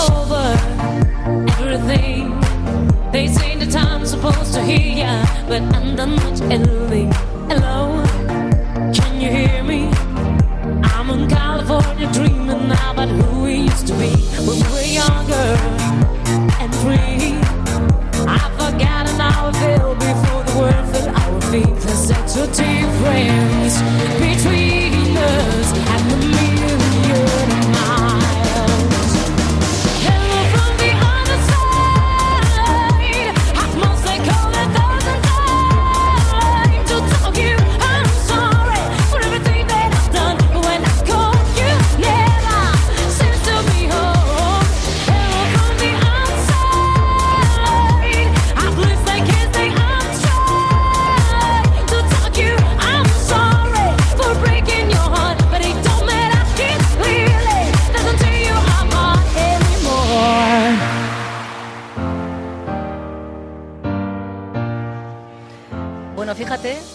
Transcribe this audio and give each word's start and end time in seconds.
Over 0.00 0.46
everything. 1.52 2.40
They 3.12 3.28
say 3.28 3.56
the 3.56 3.66
time's 3.66 4.10
supposed 4.10 4.54
to 4.54 4.62
hear 4.62 5.04
ya, 5.04 5.24
but 5.46 5.62
I'm 5.74 5.94
done 5.96 6.16
much 6.16 6.40
anything. 6.42 7.12
Hello, 7.48 7.93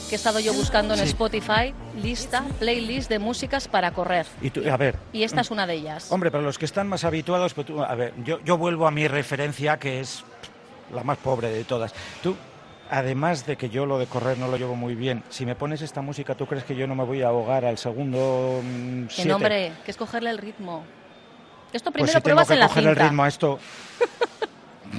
que 0.09 0.15
he 0.15 0.17
estado 0.17 0.39
yo 0.39 0.53
buscando 0.53 0.93
en 0.95 0.99
Spotify 1.01 1.73
lista, 2.01 2.43
playlist 2.59 3.09
de 3.09 3.19
músicas 3.19 3.67
para 3.67 3.91
correr. 3.91 4.25
Y 4.41 4.49
tú, 4.49 4.61
a 4.69 4.75
ver, 4.75 4.95
Y 5.13 5.23
esta 5.23 5.41
es 5.41 5.51
una 5.51 5.67
de 5.67 5.75
ellas. 5.75 6.11
hombre, 6.11 6.31
para 6.31 6.43
los 6.43 6.57
que 6.57 6.65
están 6.65 6.87
más 6.87 7.03
habituados, 7.03 7.53
pues 7.53 7.67
tú, 7.67 7.81
a 7.83 7.93
ver, 7.95 8.13
yo, 8.23 8.39
yo 8.43 8.57
vuelvo 8.57 8.87
a 8.87 8.91
mi 8.91 9.07
referencia, 9.07 9.77
que 9.77 9.99
es 9.99 10.23
la 10.93 11.03
más 11.03 11.17
pobre 11.19 11.49
de 11.51 11.63
todas. 11.63 11.93
Tú, 12.23 12.35
además 12.89 13.45
de 13.45 13.55
que 13.55 13.69
yo 13.69 13.85
lo 13.85 13.99
de 13.99 14.07
correr 14.07 14.37
no 14.39 14.47
lo 14.47 14.57
llevo 14.57 14.75
muy 14.75 14.95
bien, 14.95 15.23
si 15.29 15.45
me 15.45 15.55
pones 15.55 15.81
esta 15.83 16.01
música, 16.01 16.33
¿tú 16.35 16.47
crees 16.47 16.63
que 16.63 16.75
yo 16.75 16.87
no 16.87 16.95
me 16.95 17.03
voy 17.03 17.21
a 17.21 17.27
ahogar 17.27 17.63
al 17.65 17.77
segundo 17.77 18.61
mm, 18.63 19.03
Que 19.05 19.13
siete? 19.13 19.29
nombre, 19.29 19.71
que 19.85 19.91
es 19.91 19.97
cogerle 19.97 20.31
el 20.31 20.39
ritmo. 20.39 20.83
Esto 21.71 21.91
Pues 21.91 21.93
primero 21.93 22.13
si 22.19 22.23
tengo 22.23 22.23
pruebas 22.23 22.47
que 22.47 22.53
en 22.55 22.59
la 22.61 22.67
coger 22.67 22.83
el 22.83 22.89
cinta. 22.89 23.03
ritmo 23.03 23.23
a 23.23 23.27
esto, 23.27 23.59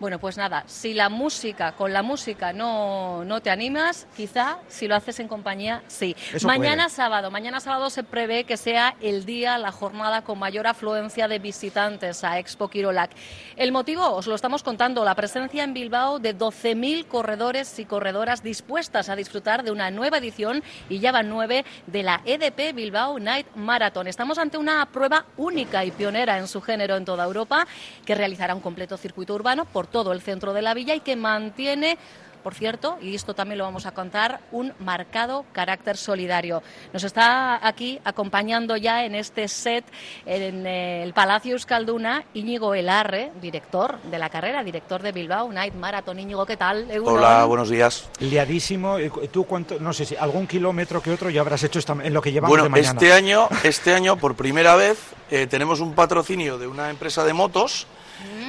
Bueno, 0.00 0.18
pues 0.18 0.38
nada, 0.38 0.64
si 0.66 0.94
la 0.94 1.10
música, 1.10 1.72
con 1.72 1.92
la 1.92 2.02
música 2.02 2.54
no, 2.54 3.22
no 3.26 3.42
te 3.42 3.50
animas, 3.50 4.06
quizá 4.16 4.56
si 4.66 4.88
lo 4.88 4.96
haces 4.96 5.20
en 5.20 5.28
compañía, 5.28 5.82
sí. 5.88 6.16
Eso 6.32 6.46
mañana 6.46 6.84
puede. 6.84 6.96
sábado, 6.96 7.30
mañana 7.30 7.60
sábado 7.60 7.90
se 7.90 8.02
prevé 8.02 8.44
que 8.44 8.56
sea 8.56 8.96
el 9.02 9.26
día, 9.26 9.58
la 9.58 9.72
jornada 9.72 10.22
con 10.22 10.38
mayor 10.38 10.66
afluencia 10.66 11.28
de 11.28 11.38
visitantes 11.38 12.24
a 12.24 12.38
Expo 12.38 12.68
Quirolac. 12.68 13.10
El 13.56 13.72
motivo, 13.72 14.08
os 14.14 14.26
lo 14.26 14.34
estamos 14.34 14.62
contando, 14.62 15.04
la 15.04 15.14
presencia 15.14 15.64
en 15.64 15.74
Bilbao 15.74 16.18
de 16.18 16.34
12.000 16.34 17.06
corredores 17.06 17.78
y 17.78 17.84
corredoras 17.84 18.42
dispuestas 18.42 19.10
a 19.10 19.16
disfrutar 19.16 19.64
de 19.64 19.70
una 19.70 19.90
nueva 19.90 20.16
edición, 20.16 20.62
y 20.88 21.00
ya 21.00 21.12
van 21.12 21.28
nueve, 21.28 21.66
de 21.86 22.02
la 22.02 22.22
EDP 22.24 22.74
Bilbao 22.74 23.18
Night 23.18 23.48
Marathon. 23.54 24.06
Estamos 24.06 24.38
ante 24.38 24.56
una 24.56 24.86
prueba 24.86 25.26
única 25.36 25.84
y 25.84 25.90
pionera 25.90 26.38
en 26.38 26.48
su 26.48 26.62
género 26.62 26.96
en 26.96 27.04
toda 27.04 27.26
Europa, 27.26 27.66
que 28.06 28.14
realizará 28.14 28.54
un 28.54 28.62
completo 28.62 28.96
circuito 28.96 29.34
urbano 29.34 29.66
por 29.66 29.89
todo 29.90 30.12
el 30.12 30.20
centro 30.20 30.52
de 30.52 30.62
la 30.62 30.74
villa 30.74 30.94
y 30.94 31.00
que 31.00 31.16
mantiene 31.16 31.98
por 32.42 32.54
cierto, 32.54 32.96
y 33.02 33.14
esto 33.14 33.34
también 33.34 33.58
lo 33.58 33.64
vamos 33.64 33.84
a 33.84 33.92
contar, 33.92 34.40
un 34.50 34.72
marcado 34.78 35.44
carácter 35.52 35.98
solidario. 35.98 36.62
Nos 36.90 37.04
está 37.04 37.60
aquí 37.66 38.00
acompañando 38.02 38.78
ya 38.78 39.04
en 39.04 39.14
este 39.14 39.46
set 39.46 39.84
en 40.24 40.66
eh, 40.66 41.02
el 41.02 41.12
Palacio 41.12 41.52
Euskalduna 41.52 42.24
Íñigo 42.32 42.72
Elarre, 42.74 43.30
director 43.42 44.00
de 44.04 44.18
la 44.18 44.30
carrera, 44.30 44.64
director 44.64 45.02
de 45.02 45.12
Bilbao 45.12 45.52
Night 45.52 45.74
Marathon. 45.74 46.18
Íñigo, 46.18 46.46
¿qué 46.46 46.56
tal? 46.56 46.90
Egunon. 46.90 47.18
Hola, 47.18 47.44
buenos 47.44 47.68
días. 47.68 48.08
liadísimo. 48.20 48.98
¿Y 48.98 49.10
¿Tú 49.28 49.44
cuánto? 49.44 49.78
No 49.78 49.92
sé 49.92 50.06
si 50.06 50.16
algún 50.16 50.46
kilómetro 50.46 51.02
que 51.02 51.10
otro 51.10 51.28
ya 51.28 51.42
habrás 51.42 51.62
hecho 51.64 51.78
esta- 51.78 51.92
en 52.02 52.14
lo 52.14 52.22
que 52.22 52.32
llevamos 52.32 52.48
Bueno, 52.52 52.64
de 52.64 52.70
mañana. 52.70 52.92
este 52.92 53.12
año, 53.12 53.48
este 53.64 53.92
año 53.94 54.16
por 54.16 54.34
primera 54.34 54.76
vez 54.76 54.98
eh, 55.30 55.46
tenemos 55.46 55.80
un 55.80 55.94
patrocinio 55.94 56.56
de 56.56 56.66
una 56.68 56.88
empresa 56.88 57.22
de 57.22 57.34
motos 57.34 57.86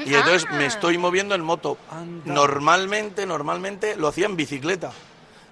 y 0.06 0.14
entonces 0.14 0.46
ah. 0.50 0.56
me 0.56 0.66
estoy 0.66 0.98
moviendo 0.98 1.36
en 1.36 1.42
moto. 1.42 1.78
Normalmente, 2.26 3.26
normalmente 3.26 3.96
lo 3.96 4.08
hacía 4.08 4.26
en 4.26 4.36
bicicleta, 4.36 4.92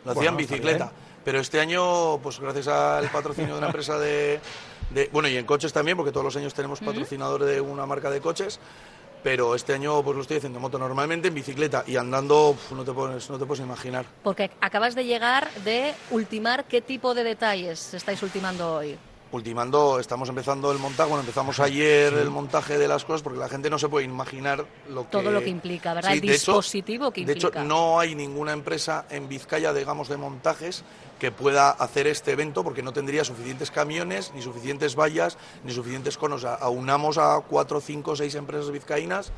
lo 0.05 0.11
hacía 0.11 0.29
en 0.29 0.35
Bueno, 0.35 0.49
bicicleta. 0.49 0.91
Pero 1.23 1.39
este 1.39 1.59
año, 1.59 2.17
pues 2.19 2.39
gracias 2.39 2.67
al 2.67 3.09
patrocinio 3.09 3.53
de 3.53 3.57
una 3.57 3.67
empresa 3.67 3.99
de, 3.99 4.39
de- 4.91 5.09
bueno 5.11 5.27
y 5.27 5.37
en 5.37 5.45
coches 5.45 5.73
también, 5.73 5.97
porque 5.97 6.11
todos 6.11 6.23
los 6.23 6.35
años 6.37 6.53
tenemos 6.53 6.79
patrocinador 6.79 7.43
de 7.43 7.61
una 7.61 7.85
marca 7.85 8.09
de 8.09 8.21
coches. 8.21 8.59
Pero 9.21 9.53
este 9.53 9.73
año 9.73 10.01
pues 10.01 10.15
lo 10.15 10.21
estoy 10.21 10.37
haciendo 10.37 10.59
en 10.59 10.61
moto, 10.61 10.79
normalmente 10.79 11.27
en 11.27 11.33
bicicleta 11.33 11.83
y 11.85 11.97
andando 11.97 12.51
uf, 12.51 12.71
no 12.71 12.85
te 12.85 12.93
puedes, 12.93 13.29
no 13.29 13.37
te 13.37 13.45
puedes 13.45 13.61
imaginar. 13.63 14.05
Porque 14.23 14.49
acabas 14.61 14.95
de 14.95 15.03
llegar 15.03 15.51
de 15.65 15.93
ultimar 16.11 16.63
qué 16.63 16.81
tipo 16.81 17.13
de 17.13 17.25
detalles 17.25 17.93
estáis 17.93 18.23
ultimando 18.23 18.75
hoy. 18.75 18.97
Ultimando, 19.31 19.99
estamos 19.99 20.27
empezando 20.29 20.71
el 20.71 20.79
montaje, 20.79 21.07
bueno, 21.09 21.21
empezamos 21.21 21.59
ayer 21.59 22.13
el 22.13 22.29
montaje 22.31 22.77
de 22.77 22.87
las 22.87 23.05
cosas 23.05 23.21
porque 23.21 23.37
la 23.39 23.47
gente 23.47 23.69
no 23.69 23.77
se 23.77 23.87
puede 23.87 24.05
imaginar 24.05 24.65
lo 24.89 25.03
que... 25.03 25.09
Todo 25.09 25.29
lo 25.31 25.39
que 25.41 25.49
implica, 25.49 25.93
¿verdad? 25.93 26.13
El 26.13 26.17
hecho- 26.19 26.31
dispositivo 26.53 27.11
que 27.11 27.25
De 27.25 27.33
hecho, 27.33 27.47
implica. 27.47 27.63
no 27.63 27.99
hay 27.99 28.15
ninguna 28.15 28.53
empresa 28.53 29.05
en 29.09 29.29
Vizcaya, 29.29 29.71
digamos, 29.73 30.09
de 30.09 30.17
montajes 30.17 30.83
que 31.19 31.31
pueda 31.31 31.69
hacer 31.69 32.07
este 32.07 32.31
evento 32.31 32.63
porque 32.63 32.81
no 32.81 32.91
tendría 32.93 33.23
suficientes 33.23 33.69
camiones, 33.71 34.31
ni 34.33 34.41
suficientes 34.41 34.95
vallas, 34.95 35.37
ni 35.63 35.73
suficientes 35.73 36.17
conos. 36.17 36.43
Aunamos 36.45 37.17
a 37.17 37.39
cuatro, 37.47 37.81
cinco, 37.81 38.15
seis 38.15 38.33
empresas 38.35 38.71
vizcaínas 38.71 39.31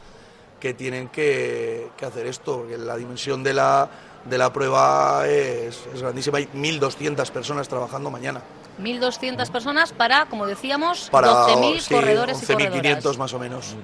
que 0.60 0.74
tienen 0.75 1.10
que, 1.10 1.89
que 1.98 2.06
hacer 2.06 2.27
esto, 2.27 2.60
porque 2.60 2.77
la 2.77 2.95
dimensión 2.95 3.42
de 3.44 3.56
la, 3.56 3.89
de 4.25 4.38
la 4.38 4.51
prueba 4.53 5.27
es, 5.27 5.79
es 5.94 6.01
grandísima. 6.01 6.38
Hay 6.38 6.47
1.200 6.56 7.29
personas 7.31 7.68
trabajando 7.68 8.09
mañana. 8.12 8.41
1.200 8.81 9.50
personas 9.51 9.91
para, 9.94 10.25
como 10.27 10.45
decíamos, 10.47 11.09
Para 11.12 11.29
12.000 11.47 11.79
sí, 11.79 11.94
corredores 11.94 12.41
y 12.41 12.45
11.500 12.45 12.56
corredoras. 12.56 13.18
más 13.18 13.33
o 13.33 13.39
menos. 13.39 13.75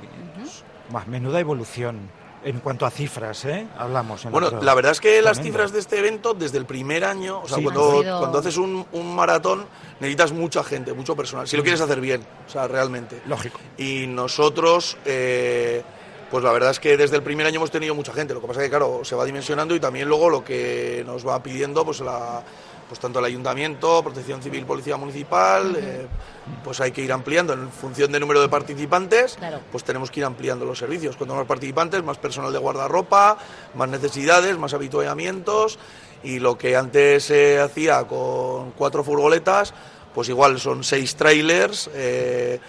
Más 0.92 1.08
menuda 1.08 1.40
evolución 1.40 2.10
en 2.44 2.60
cuanto 2.60 2.86
a 2.86 2.92
cifras, 2.92 3.44
¿eh? 3.46 3.68
Hablamos. 3.78 4.24
en 4.24 4.32
Bueno, 4.32 4.48
otro- 4.48 4.62
la 4.62 4.74
verdad 4.74 4.94
es 4.94 5.02
que 5.02 5.22
las 5.22 5.42
cifras 5.42 5.74
de 5.74 5.80
este 5.80 6.00
evento, 6.00 6.34
desde 6.34 6.58
el 6.60 6.66
primer 6.66 7.04
año, 7.04 7.42
o 7.42 7.48
sea, 7.48 7.58
Sí. 7.58 7.64
cuando, 7.64 8.02
sido- 8.02 8.20
cuando 8.20 8.40
haces 8.40 8.56
un, 8.58 8.86
un 8.94 9.16
maratón, 9.16 9.66
necesitas 10.00 10.32
mucha 10.32 10.64
gente, 10.64 10.94
mucho 10.94 11.16
personal, 11.16 11.46
si 11.48 11.58
lo 11.58 11.64
quieres 11.64 11.82
hacer 11.82 12.00
bien, 12.00 12.26
o 12.48 12.50
sea, 12.50 12.68
realmente. 12.68 13.22
Lógico. 13.26 13.60
Y 13.78 14.06
nosotros, 14.08 14.98
eh, 15.04 15.84
Pues 16.30 16.44
la 16.44 16.52
verdad 16.52 16.72
es 16.72 16.80
que 16.80 16.98
desde 16.98 17.16
el 17.16 17.24
primer 17.24 17.48
año 17.48 17.56
hemos 17.58 17.72
tenido 17.72 17.96
mucha 17.96 18.12
gente. 18.14 18.34
Lo 18.34 18.42
que 18.42 18.48
pasa 18.48 18.60
es 18.62 18.66
que, 18.66 18.70
claro, 18.70 19.02
se 19.04 19.16
va 19.16 19.24
dimensionando 19.24 19.74
y 19.76 19.80
también 19.80 20.10
luego 20.10 20.30
lo 20.30 20.44
que 20.44 21.04
nos 21.06 21.26
va 21.26 21.42
pidiendo, 21.42 21.86
pues 21.86 22.02
la, 22.02 22.44
pues 22.90 23.00
tanto 23.00 23.20
el 23.20 23.26
ayuntamiento, 23.26 24.04
protección 24.04 24.42
civil, 24.42 24.66
policía 24.66 24.98
municipal, 24.98 25.78
eh, 25.80 26.06
pues 26.66 26.82
hay 26.82 26.92
que 26.92 27.02
ir 27.02 27.14
ampliando 27.14 27.54
en 27.54 27.72
función 27.72 28.12
del 28.12 28.20
número 28.22 28.42
de 28.42 28.50
participantes, 28.50 29.36
Claro. 29.38 29.62
pues 29.72 29.86
tenemos 29.86 30.12
que 30.12 30.20
ir 30.20 30.26
ampliando 30.26 30.66
los 30.66 30.78
servicios. 30.78 31.16
Cuanto 31.16 31.34
más 31.34 31.46
participantes, 31.46 32.04
más 32.04 32.18
personal 32.18 32.52
de 32.52 32.60
guardarropa, 32.60 33.38
más 33.76 33.88
necesidades, 33.88 34.58
más 34.58 34.74
habituallamientos 34.74 35.80
y 36.24 36.40
lo 36.40 36.58
que 36.58 36.76
antes 36.76 37.24
se 37.24 37.60
hacía 37.62 38.04
con 38.06 38.72
cuatro 38.72 39.02
furgoletas, 39.02 39.74
pues 40.14 40.28
igual 40.28 40.60
son 40.60 40.84
seis 40.84 41.16
trailers. 41.16 41.90
eh, 41.94 42.60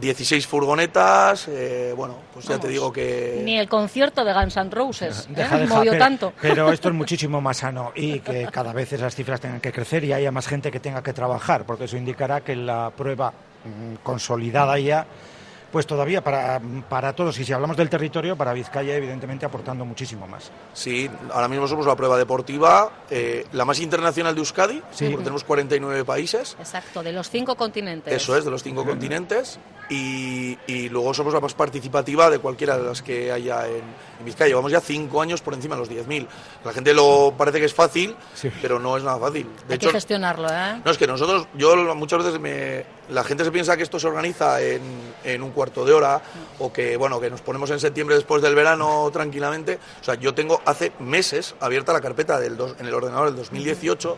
16 0.00 0.46
furgonetas, 0.46 1.48
eh, 1.48 1.92
bueno, 1.96 2.16
pues 2.32 2.46
ya 2.46 2.58
te 2.58 2.68
digo 2.68 2.92
que... 2.92 3.40
Ni 3.44 3.58
el 3.58 3.68
concierto 3.68 4.24
de 4.24 4.32
Guns 4.32 4.56
N' 4.56 4.70
Roses 4.70 5.26
¿eh? 5.28 5.34
Deja, 5.36 5.58
deja, 5.58 5.74
movió 5.74 5.92
pero, 5.92 6.04
tanto. 6.04 6.32
pero 6.40 6.72
esto 6.72 6.88
es 6.88 6.94
muchísimo 6.94 7.40
más 7.40 7.58
sano 7.58 7.92
y 7.94 8.20
que 8.20 8.48
cada 8.50 8.72
vez 8.72 8.92
esas 8.92 9.14
cifras 9.14 9.40
tengan 9.40 9.60
que 9.60 9.72
crecer 9.72 10.04
y 10.04 10.12
haya 10.12 10.32
más 10.32 10.46
gente 10.46 10.70
que 10.70 10.80
tenga 10.80 11.02
que 11.02 11.12
trabajar, 11.12 11.64
porque 11.64 11.84
eso 11.84 11.96
indicará 11.96 12.40
que 12.40 12.56
la 12.56 12.90
prueba 12.90 13.30
mm, 13.30 14.02
consolidada 14.02 14.78
ya, 14.78 15.06
pues 15.74 15.88
todavía 15.88 16.22
para, 16.22 16.60
para 16.88 17.12
todos, 17.16 17.36
y 17.40 17.44
si 17.44 17.52
hablamos 17.52 17.76
del 17.76 17.90
territorio, 17.90 18.36
para 18.36 18.52
Vizcaya, 18.52 18.94
evidentemente 18.94 19.44
aportando 19.44 19.84
muchísimo 19.84 20.28
más. 20.28 20.52
Sí, 20.72 21.10
ahora 21.32 21.48
mismo 21.48 21.66
somos 21.66 21.84
la 21.84 21.96
prueba 21.96 22.16
deportiva, 22.16 22.92
eh, 23.10 23.44
la 23.50 23.64
más 23.64 23.80
internacional 23.80 24.36
de 24.36 24.38
Euskadi, 24.40 24.80
Sí. 24.92 25.06
porque 25.06 25.24
tenemos 25.24 25.42
49 25.42 26.04
países, 26.04 26.56
Exacto, 26.60 27.02
de 27.02 27.10
los 27.12 27.28
cinco 27.28 27.56
continentes. 27.56 28.14
eso 28.14 28.36
es, 28.36 28.44
de 28.44 28.52
los 28.52 28.62
cinco 28.62 28.84
continentes, 28.86 29.58
y, 29.90 30.56
y 30.68 30.88
luego 30.90 31.12
somos 31.12 31.34
la 31.34 31.40
más 31.40 31.54
participativa 31.54 32.30
de 32.30 32.38
cualquiera 32.38 32.78
de 32.78 32.84
las 32.84 33.02
que 33.02 33.32
haya 33.32 33.66
en, 33.66 33.82
en 34.20 34.24
Vizcaya. 34.24 34.46
Llevamos 34.50 34.70
ya 34.70 34.80
cinco 34.80 35.20
años 35.20 35.42
por 35.42 35.54
encima 35.54 35.74
de 35.74 35.80
los 35.80 35.90
10.000. 35.90 36.26
La 36.64 36.72
gente 36.72 36.94
lo 36.94 37.34
parece 37.36 37.58
que 37.58 37.66
es 37.66 37.74
fácil, 37.74 38.14
Sí. 38.34 38.48
pero 38.62 38.78
no 38.78 38.96
es 38.96 39.02
nada 39.02 39.18
fácil. 39.18 39.46
De 39.66 39.74
Hay 39.74 39.78
que 39.78 39.90
gestionarlo, 39.90 40.48
¿eh? 40.48 40.80
no, 40.84 40.90
es 40.90 40.96
que 40.96 41.06
nosotros, 41.08 41.48
yo 41.54 41.74
muchas 41.96 42.24
veces 42.24 42.40
me, 42.40 42.86
la 43.10 43.24
gente 43.24 43.44
se 43.44 43.50
piensa 43.50 43.76
que 43.76 43.82
esto 43.82 43.98
se 43.98 44.06
organiza 44.06 44.62
en, 44.62 44.80
en 45.24 45.42
un 45.42 45.50
cuarto 45.52 45.84
de 45.84 45.92
hora 45.92 46.20
o 46.58 46.72
que, 46.72 46.96
bueno, 46.96 47.20
que 47.20 47.30
nos 47.30 47.40
ponemos 47.40 47.70
en 47.70 47.80
septiembre 47.80 48.14
después 48.16 48.42
del 48.42 48.54
verano 48.54 49.08
tranquilamente. 49.12 49.78
O 50.00 50.04
sea, 50.04 50.14
yo 50.14 50.34
tengo 50.34 50.60
hace 50.64 50.92
meses 51.00 51.54
abierta 51.60 51.92
la 51.92 52.00
carpeta 52.00 52.38
del 52.38 52.56
dos- 52.56 52.74
en 52.78 52.86
el 52.86 52.94
ordenador 52.94 53.26
del 53.26 53.36
2018 53.36 54.16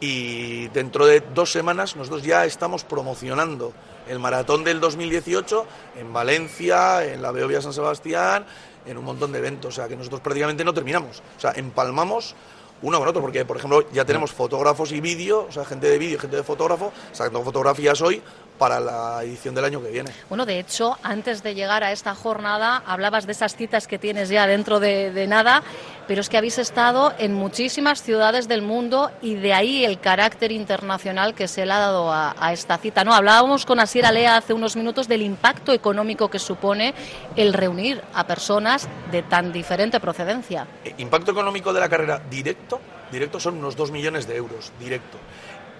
y 0.00 0.68
dentro 0.68 1.06
de 1.06 1.20
dos 1.34 1.50
semanas 1.50 1.96
nosotros 1.96 2.22
ya 2.22 2.44
estamos 2.44 2.84
promocionando 2.84 3.72
el 4.08 4.18
maratón 4.18 4.64
del 4.64 4.80
2018 4.80 5.66
en 5.96 6.12
Valencia, 6.12 7.04
en 7.04 7.20
la 7.20 7.32
Beovia 7.32 7.60
San 7.60 7.72
Sebastián, 7.72 8.46
en 8.86 8.96
un 8.96 9.04
montón 9.04 9.32
de 9.32 9.38
eventos. 9.38 9.74
O 9.74 9.76
sea, 9.76 9.88
que 9.88 9.96
nosotros 9.96 10.20
prácticamente 10.20 10.64
no 10.64 10.72
terminamos. 10.72 11.22
O 11.36 11.40
sea, 11.40 11.52
empalmamos 11.56 12.34
uno 12.80 13.00
con 13.00 13.08
otro, 13.08 13.20
porque, 13.20 13.44
por 13.44 13.56
ejemplo, 13.56 13.84
ya 13.90 14.04
tenemos 14.04 14.30
fotógrafos 14.30 14.92
y 14.92 15.00
vídeo, 15.00 15.46
o 15.48 15.52
sea, 15.52 15.64
gente 15.64 15.88
de 15.88 15.98
vídeo 15.98 16.16
gente 16.20 16.36
de 16.36 16.44
fotógrafo, 16.44 16.92
sacando 17.12 17.42
fotografías 17.42 18.00
hoy 18.00 18.22
para 18.58 18.80
la 18.80 19.22
edición 19.22 19.54
del 19.54 19.64
año 19.64 19.82
que 19.82 19.90
viene. 19.90 20.10
Bueno, 20.28 20.44
de 20.44 20.58
hecho, 20.58 20.98
antes 21.02 21.42
de 21.42 21.54
llegar 21.54 21.84
a 21.84 21.92
esta 21.92 22.14
jornada, 22.14 22.82
hablabas 22.86 23.26
de 23.26 23.32
esas 23.32 23.56
citas 23.56 23.86
que 23.86 23.98
tienes 23.98 24.28
ya 24.28 24.46
dentro 24.46 24.80
de, 24.80 25.12
de 25.12 25.26
nada, 25.26 25.62
pero 26.06 26.20
es 26.20 26.28
que 26.28 26.36
habéis 26.36 26.58
estado 26.58 27.14
en 27.18 27.34
muchísimas 27.34 28.02
ciudades 28.02 28.48
del 28.48 28.62
mundo 28.62 29.10
y 29.22 29.34
de 29.34 29.54
ahí 29.54 29.84
el 29.84 30.00
carácter 30.00 30.52
internacional 30.52 31.34
que 31.34 31.48
se 31.48 31.64
le 31.64 31.72
ha 31.72 31.78
dado 31.78 32.12
a, 32.12 32.34
a 32.38 32.52
esta 32.52 32.78
cita. 32.78 33.04
No, 33.04 33.14
hablábamos 33.14 33.64
con 33.64 33.78
Asier 33.78 34.06
Alea 34.06 34.36
hace 34.36 34.52
unos 34.54 34.76
minutos 34.76 35.06
del 35.06 35.22
impacto 35.22 35.72
económico 35.72 36.28
que 36.28 36.38
supone 36.38 36.94
el 37.36 37.52
reunir 37.52 38.02
a 38.14 38.26
personas 38.26 38.88
de 39.10 39.22
tan 39.22 39.52
diferente 39.52 40.00
procedencia. 40.00 40.66
Eh, 40.84 40.94
Impacto 40.98 41.30
económico 41.30 41.72
de 41.72 41.80
la 41.80 41.88
carrera 41.88 42.20
directo, 42.30 42.80
directo 43.12 43.38
son 43.38 43.58
unos 43.58 43.76
2 43.76 43.90
millones 43.90 44.26
de 44.26 44.36
euros, 44.36 44.72
directo. 44.80 45.18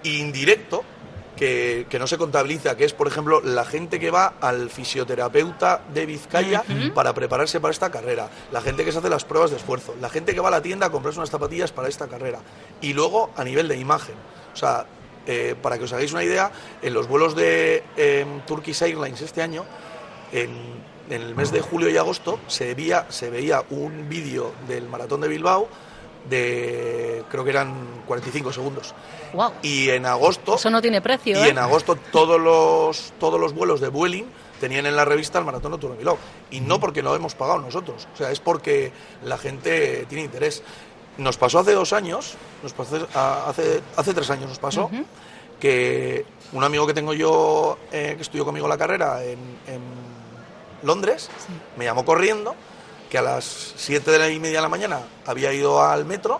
Indirecto, 0.03 0.83
que, 1.39 1.87
que 1.89 1.99
no 1.99 2.05
se 2.05 2.17
contabiliza, 2.17 2.75
que 2.75 2.83
es, 2.83 2.93
por 2.93 3.07
ejemplo, 3.07 3.39
la 3.39 3.63
gente 3.63 3.97
que 3.97 4.11
va 4.11 4.33
al 4.41 4.69
fisioterapeuta 4.69 5.83
de 5.93 6.05
Vizcaya 6.05 6.63
para 6.93 7.13
prepararse 7.13 7.61
para 7.61 7.71
esta 7.71 7.89
carrera, 7.89 8.29
la 8.51 8.59
gente 8.59 8.83
que 8.83 8.91
se 8.91 8.97
hace 8.97 9.09
las 9.09 9.23
pruebas 9.23 9.49
de 9.49 9.55
esfuerzo, 9.55 9.95
la 10.01 10.09
gente 10.09 10.33
que 10.33 10.41
va 10.41 10.49
a 10.49 10.51
la 10.51 10.61
tienda 10.61 10.87
a 10.87 10.89
comprarse 10.89 11.17
unas 11.17 11.29
zapatillas 11.29 11.71
para 11.71 11.87
esta 11.87 12.09
carrera. 12.09 12.39
Y 12.81 12.91
luego, 12.91 13.29
a 13.37 13.45
nivel 13.45 13.69
de 13.69 13.77
imagen, 13.77 14.15
o 14.53 14.57
sea, 14.57 14.85
eh, 15.27 15.55
para 15.61 15.77
que 15.77 15.85
os 15.85 15.93
hagáis 15.93 16.11
una 16.11 16.25
idea, 16.25 16.51
en 16.81 16.93
los 16.93 17.07
vuelos 17.07 17.37
de 17.37 17.85
em, 17.95 18.41
Turkish 18.41 18.83
Airlines 18.83 19.21
este 19.21 19.41
año, 19.41 19.63
en, 20.33 20.49
en 21.09 21.21
el 21.21 21.35
mes 21.35 21.53
de 21.53 21.61
julio 21.61 21.89
y 21.89 21.95
agosto 21.95 22.37
se 22.47 22.75
veía, 22.75 23.05
se 23.07 23.29
veía 23.29 23.63
un 23.69 24.09
vídeo 24.09 24.51
del 24.67 24.89
maratón 24.89 25.21
de 25.21 25.29
Bilbao 25.29 25.69
de 26.27 27.23
creo 27.29 27.43
que 27.43 27.49
eran 27.51 28.03
45 28.07 28.51
segundos. 28.51 28.93
¡Wow! 29.33 29.53
y 29.61 29.89
en 29.89 30.05
agosto 30.05 30.55
Eso 30.55 30.69
no 30.71 30.81
tiene 30.81 31.01
precio, 31.01 31.37
y 31.37 31.47
¿eh? 31.47 31.49
en 31.49 31.59
agosto 31.59 31.95
todos 32.11 32.39
los 32.39 33.13
todos 33.19 33.39
los 33.39 33.53
vuelos 33.53 33.79
de 33.79 33.89
Vueling 33.89 34.25
tenían 34.59 34.85
en 34.87 34.95
la 34.95 35.05
revista 35.05 35.39
el 35.39 35.45
maratón 35.45 35.71
nocturno 35.71 35.93
de 35.93 35.99
Bilbao 35.99 36.17
y 36.49 36.61
no 36.61 36.79
porque 36.79 37.01
lo 37.01 37.15
hemos 37.15 37.35
pagado 37.35 37.59
nosotros 37.59 38.07
o 38.13 38.17
sea 38.17 38.31
es 38.31 38.39
porque 38.39 38.91
la 39.23 39.37
gente 39.37 40.05
tiene 40.09 40.23
interés. 40.25 40.63
Nos 41.17 41.37
pasó 41.37 41.59
hace 41.59 41.73
dos 41.73 41.93
años 41.93 42.35
nos 42.63 42.73
pasó 42.73 43.07
hace 43.13 43.81
hace 43.95 44.13
tres 44.13 44.29
años 44.29 44.49
nos 44.49 44.59
pasó 44.59 44.89
que 45.59 46.25
un 46.53 46.63
amigo 46.63 46.87
que 46.87 46.93
tengo 46.93 47.13
yo 47.13 47.77
eh, 47.91 48.13
que 48.15 48.21
estudió 48.21 48.45
conmigo 48.45 48.67
la 48.67 48.77
carrera 48.77 49.23
en, 49.23 49.37
en 49.67 49.81
Londres 50.81 51.29
me 51.77 51.85
llamó 51.85 52.05
corriendo 52.05 52.55
que 53.09 53.17
a 53.17 53.21
las 53.21 53.73
7 53.75 54.11
de 54.11 54.19
la 54.19 54.29
y 54.29 54.39
media 54.39 54.57
de 54.57 54.61
la 54.63 54.69
mañana 54.69 54.99
había 55.25 55.51
ido 55.53 55.81
al 55.83 56.05
metro 56.05 56.39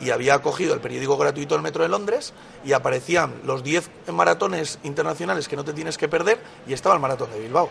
y 0.00 0.10
había 0.10 0.38
cogido 0.40 0.74
el 0.74 0.80
periódico 0.80 1.16
gratuito 1.16 1.54
del 1.54 1.62
metro 1.62 1.82
de 1.82 1.88
Londres 1.88 2.32
y 2.64 2.72
aparecían 2.72 3.34
los 3.44 3.62
10 3.64 3.90
maratones 4.12 4.78
internacionales 4.84 5.48
que 5.48 5.56
no 5.56 5.64
te 5.64 5.72
tienes 5.72 5.96
que 5.98 6.08
perder 6.08 6.38
y 6.66 6.72
estaba 6.72 6.94
el 6.94 7.00
maratón 7.00 7.30
de 7.32 7.40
Bilbao. 7.40 7.68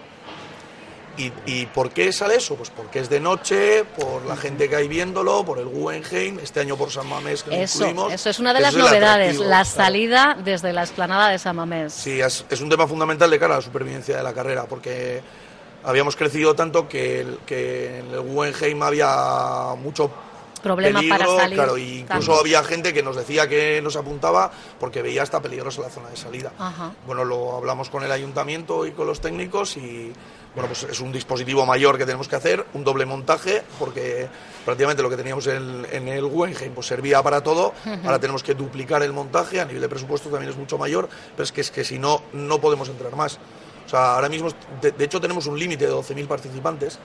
¿Y, 1.17 1.31
y 1.47 1.65
por 1.65 1.89
qué 1.89 2.11
sale 2.13 2.35
eso? 2.35 2.53
Pues 2.55 2.69
porque 2.69 2.99
es 2.99 3.09
de 3.09 3.19
noche, 3.19 3.83
por 3.85 4.23
la 4.25 4.37
gente 4.37 4.69
que 4.69 4.75
hay 4.75 4.87
viéndolo, 4.87 5.43
por 5.43 5.57
el 5.57 5.65
Guggenheim, 5.65 6.37
este 6.37 6.59
año 6.59 6.77
por 6.77 6.91
San 6.91 7.07
Mamés 7.07 7.41
que 7.41 7.63
Eso, 7.63 7.87
incluimos. 7.87 8.13
eso 8.13 8.29
es 8.29 8.37
una 8.37 8.53
de 8.53 8.59
las 8.61 8.75
novedades, 8.75 9.39
la 9.39 9.65
salida 9.65 10.37
desde 10.43 10.73
la 10.73 10.83
explanada 10.83 11.29
de 11.29 11.39
San 11.39 11.55
Mamés. 11.55 11.91
Sí, 11.93 12.21
es, 12.21 12.45
es 12.47 12.61
un 12.61 12.69
tema 12.69 12.87
fundamental 12.87 13.31
de 13.31 13.39
cara 13.39 13.55
a 13.55 13.57
la 13.57 13.63
supervivencia 13.63 14.15
de 14.15 14.21
la 14.21 14.31
carrera, 14.31 14.65
porque 14.65 15.23
habíamos 15.87 16.15
crecido 16.15 16.53
tanto 16.55 16.87
que, 16.87 17.21
el- 17.21 17.39
que 17.45 17.99
en 17.99 18.11
el 18.13 18.21
Guggenheim 18.21 18.83
había 18.83 19.73
mucho 19.77 20.11
peligro, 20.97 21.17
para 21.17 21.25
salir. 21.41 21.55
claro, 21.55 21.77
y 21.77 21.99
incluso 21.99 22.39
había 22.39 22.63
gente 22.63 22.93
que 22.93 23.01
nos 23.03 23.15
decía 23.15 23.47
que 23.47 23.81
nos 23.81 23.95
apuntaba 23.95 24.51
porque 24.79 25.01
veía 25.01 25.23
hasta 25.23 25.39
peligrosa 25.41 25.81
la 25.81 25.89
zona 25.89 26.09
de 26.09 26.17
salida. 26.17 26.51
Ajá. 26.59 26.91
Bueno, 27.05 27.23
lo 27.23 27.55
hablamos 27.55 27.89
con 27.89 28.03
el 28.03 28.11
ayuntamiento 28.11 28.85
y 28.85 28.91
con 28.91 29.07
los 29.07 29.21
técnicos 29.21 29.77
y 29.77 30.11
bueno, 30.55 30.67
pues 30.69 30.83
es 30.91 30.99
un 30.99 31.11
dispositivo 31.11 31.65
mayor 31.67 31.97
que 31.99 32.05
tenemos 32.05 32.27
que 32.27 32.35
hacer, 32.35 32.65
un 32.73 32.83
doble 32.83 33.05
montaje, 33.05 33.61
porque 33.77 34.27
prácticamente 34.65 35.03
lo 35.03 35.09
que 35.11 35.15
teníamos 35.15 35.45
en, 35.45 35.85
en 35.91 36.07
el 36.07 36.25
Guggenheim 36.25 36.73
pues 36.73 36.87
servía 36.87 37.21
para 37.21 37.41
todo, 37.43 37.73
ahora 38.03 38.17
tenemos 38.19 38.41
que 38.41 38.55
duplicar 38.55 39.03
el 39.03 39.13
montaje, 39.13 39.61
a 39.61 39.65
nivel 39.65 39.81
de 39.83 39.89
presupuesto 39.89 40.29
también 40.29 40.49
es 40.51 40.57
mucho 40.57 40.79
mayor, 40.79 41.07
pero 41.35 41.43
es 41.43 41.51
que 41.51 41.61
es 41.61 41.69
que 41.69 41.83
si 41.83 41.99
no, 41.99 42.23
no 42.33 42.59
podemos 42.59 42.89
entrar 42.89 43.15
más. 43.15 43.37
O 43.87 43.89
sea, 43.89 44.15
ahora 44.15 44.29
mismo, 44.29 44.49
de, 44.81 44.91
de 44.91 45.05
hecho 45.05 45.19
tenemos 45.19 45.47
un 45.47 45.57
límite 45.57 45.87
de 45.87 45.93
12.000 45.93 46.27
participantes, 46.27 46.99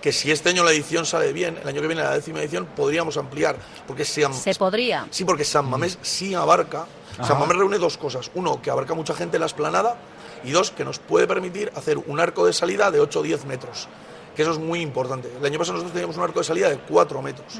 que 0.00 0.10
si 0.12 0.30
este 0.30 0.48
año 0.48 0.64
la 0.64 0.70
edición 0.72 1.04
sale 1.04 1.32
bien, 1.32 1.58
el 1.60 1.68
año 1.68 1.80
que 1.80 1.86
viene 1.86 2.02
la 2.02 2.14
décima 2.14 2.40
edición, 2.40 2.66
podríamos 2.76 3.16
ampliar, 3.16 3.56
porque 3.86 4.04
se, 4.04 4.24
am- 4.24 4.32
Se 4.32 4.54
podría. 4.54 5.06
Sí, 5.10 5.24
porque 5.24 5.44
San 5.44 5.68
Mamés 5.68 5.98
sí 6.02 6.34
abarca. 6.34 6.86
San 7.26 7.38
Mamés 7.38 7.56
reúne 7.56 7.78
dos 7.78 7.98
cosas. 7.98 8.30
Uno, 8.34 8.62
que 8.62 8.70
abarca 8.70 8.94
mucha 8.94 9.12
gente 9.14 9.36
en 9.36 9.40
la 9.40 9.46
esplanada. 9.46 9.96
Y 10.44 10.52
dos, 10.52 10.70
que 10.70 10.84
nos 10.84 11.00
puede 11.00 11.26
permitir 11.26 11.72
hacer 11.74 11.98
un 11.98 12.20
arco 12.20 12.46
de 12.46 12.52
salida 12.52 12.92
de 12.92 13.00
8 13.00 13.18
o 13.18 13.22
10 13.24 13.44
metros. 13.46 13.88
Que 14.36 14.42
eso 14.42 14.52
es 14.52 14.58
muy 14.58 14.80
importante. 14.80 15.28
El 15.36 15.44
año 15.44 15.58
pasado 15.58 15.74
nosotros 15.74 15.92
teníamos 15.94 16.16
un 16.16 16.22
arco 16.22 16.38
de 16.38 16.44
salida 16.44 16.70
de 16.70 16.78
4 16.78 17.20
metros. 17.20 17.54